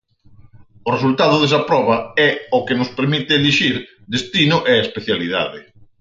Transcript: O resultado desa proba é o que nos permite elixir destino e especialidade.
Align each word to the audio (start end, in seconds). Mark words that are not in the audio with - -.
O 0.87 0.89
resultado 0.97 1.35
desa 1.39 1.65
proba 1.69 1.97
é 2.27 2.29
o 2.57 2.59
que 2.65 2.77
nos 2.79 2.93
permite 2.97 3.31
elixir 3.37 3.75
destino 4.15 4.57
e 4.71 4.73
especialidade. 4.85 5.59